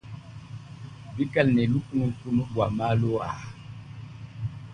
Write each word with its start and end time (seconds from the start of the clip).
Bikale 1.15 1.49
ne 1.53 1.63
lukunukunu 1.73 2.41
bua 2.51 2.67
malu 2.77 3.11
aa. 3.29 3.45